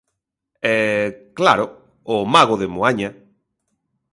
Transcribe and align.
E 0.73 0.75
claro, 1.37 1.65
o 2.13 2.15
mago 2.33 2.55
de 2.61 2.67
Moaña. 2.75 3.09